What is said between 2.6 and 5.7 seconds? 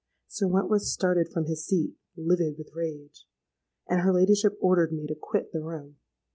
rage; and her ladyship ordered me to quit the